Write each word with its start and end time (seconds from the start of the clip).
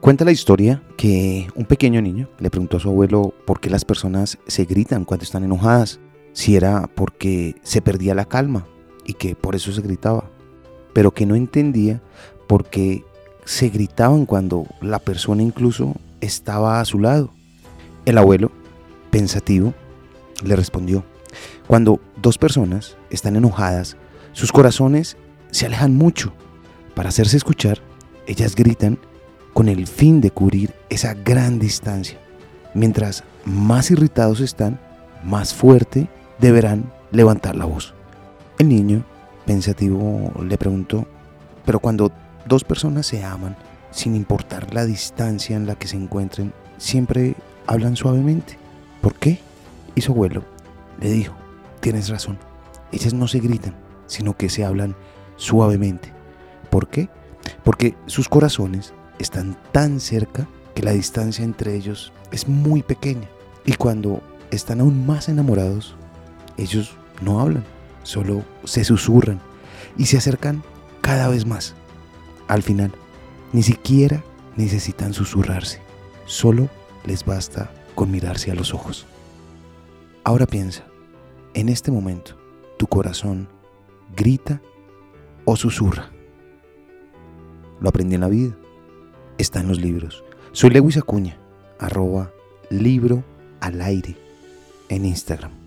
Cuenta 0.00 0.24
la 0.24 0.30
historia 0.30 0.82
que 0.96 1.48
un 1.54 1.64
pequeño 1.64 2.00
niño 2.00 2.28
le 2.38 2.50
preguntó 2.50 2.76
a 2.76 2.80
su 2.80 2.88
abuelo 2.88 3.34
por 3.44 3.60
qué 3.60 3.70
las 3.70 3.84
personas 3.84 4.38
se 4.46 4.64
gritan 4.64 5.04
cuando 5.04 5.24
están 5.24 5.42
enojadas, 5.42 5.98
si 6.32 6.54
era 6.54 6.88
porque 6.94 7.56
se 7.62 7.80
perdía 7.80 8.14
la 8.14 8.26
calma 8.26 8.66
y 9.04 9.14
que 9.14 9.34
por 9.34 9.56
eso 9.56 9.72
se 9.72 9.80
gritaba, 9.80 10.30
pero 10.92 11.12
que 11.12 11.26
no 11.26 11.34
entendía 11.34 12.02
por 12.46 12.66
qué 12.66 13.04
se 13.44 13.70
gritaban 13.70 14.26
cuando 14.26 14.66
la 14.80 14.98
persona 14.98 15.42
incluso 15.42 15.94
estaba 16.20 16.80
a 16.80 16.84
su 16.84 17.00
lado. 17.00 17.30
El 18.04 18.18
abuelo, 18.18 18.52
pensativo, 19.10 19.74
le 20.44 20.54
respondió, 20.56 21.04
cuando 21.66 22.00
dos 22.20 22.38
personas 22.38 22.96
están 23.10 23.34
enojadas, 23.34 23.96
sus 24.32 24.52
corazones 24.52 25.16
se 25.50 25.66
alejan 25.66 25.94
mucho. 25.94 26.32
Para 26.94 27.08
hacerse 27.08 27.36
escuchar, 27.36 27.80
ellas 28.26 28.54
gritan 28.54 28.98
con 29.56 29.70
el 29.70 29.86
fin 29.86 30.20
de 30.20 30.30
cubrir 30.30 30.74
esa 30.90 31.14
gran 31.14 31.58
distancia. 31.58 32.18
Mientras 32.74 33.24
más 33.46 33.90
irritados 33.90 34.40
están, 34.40 34.78
más 35.24 35.54
fuerte 35.54 36.10
deberán 36.38 36.92
levantar 37.10 37.56
la 37.56 37.64
voz. 37.64 37.94
El 38.58 38.68
niño, 38.68 39.02
pensativo, 39.46 40.30
le 40.44 40.58
preguntó, 40.58 41.06
pero 41.64 41.80
cuando 41.80 42.12
dos 42.44 42.64
personas 42.64 43.06
se 43.06 43.24
aman, 43.24 43.56
sin 43.90 44.14
importar 44.14 44.74
la 44.74 44.84
distancia 44.84 45.56
en 45.56 45.66
la 45.66 45.74
que 45.74 45.88
se 45.88 45.96
encuentren, 45.96 46.52
siempre 46.76 47.34
hablan 47.66 47.96
suavemente. 47.96 48.58
¿Por 49.00 49.14
qué? 49.14 49.38
Y 49.94 50.02
su 50.02 50.12
abuelo 50.12 50.44
le 51.00 51.10
dijo, 51.10 51.34
tienes 51.80 52.10
razón, 52.10 52.36
ellas 52.92 53.14
no 53.14 53.26
se 53.26 53.38
gritan, 53.38 53.74
sino 54.04 54.36
que 54.36 54.50
se 54.50 54.66
hablan 54.66 54.94
suavemente. 55.36 56.12
¿Por 56.68 56.88
qué? 56.88 57.08
Porque 57.64 57.94
sus 58.04 58.28
corazones 58.28 58.92
están 59.18 59.56
tan 59.72 60.00
cerca 60.00 60.48
que 60.74 60.82
la 60.82 60.92
distancia 60.92 61.44
entre 61.44 61.74
ellos 61.74 62.12
es 62.30 62.48
muy 62.48 62.82
pequeña. 62.82 63.28
Y 63.64 63.74
cuando 63.74 64.22
están 64.50 64.80
aún 64.80 65.06
más 65.06 65.28
enamorados, 65.28 65.96
ellos 66.56 66.94
no 67.22 67.40
hablan, 67.40 67.64
solo 68.02 68.44
se 68.64 68.84
susurran 68.84 69.40
y 69.96 70.06
se 70.06 70.18
acercan 70.18 70.62
cada 71.00 71.28
vez 71.28 71.46
más. 71.46 71.74
Al 72.48 72.62
final, 72.62 72.92
ni 73.52 73.62
siquiera 73.62 74.22
necesitan 74.56 75.12
susurrarse, 75.12 75.80
solo 76.26 76.68
les 77.04 77.24
basta 77.24 77.70
con 77.94 78.10
mirarse 78.10 78.50
a 78.50 78.54
los 78.54 78.74
ojos. 78.74 79.06
Ahora 80.24 80.46
piensa, 80.46 80.84
en 81.54 81.68
este 81.68 81.90
momento, 81.90 82.36
tu 82.78 82.86
corazón 82.86 83.48
grita 84.14 84.60
o 85.44 85.56
susurra. 85.56 86.10
Lo 87.80 87.88
aprendí 87.88 88.14
en 88.14 88.20
la 88.20 88.28
vida 88.28 88.56
está 89.38 89.60
en 89.60 89.68
los 89.68 89.80
libros. 89.80 90.24
Soy 90.52 90.70
Lewis 90.70 90.96
Acuña, 90.96 91.36
arroba 91.78 92.32
libro 92.70 93.24
al 93.60 93.80
aire 93.80 94.16
en 94.88 95.04
Instagram. 95.04 95.65